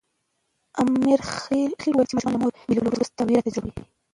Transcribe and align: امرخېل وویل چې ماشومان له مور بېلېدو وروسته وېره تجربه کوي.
امرخېل 0.81 1.71
وویل 1.73 2.07
چې 2.07 2.15
ماشومان 2.15 2.33
له 2.35 2.39
مور 2.43 2.53
بېلېدو 2.67 2.89
وروسته 2.91 3.19
وېره 3.23 3.45
تجربه 3.47 3.69
کوي. 3.75 3.83